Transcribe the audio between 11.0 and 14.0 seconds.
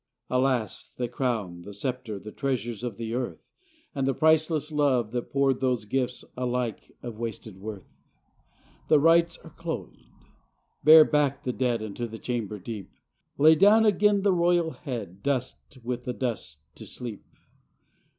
back the dead Unto the chamber deep! Lay down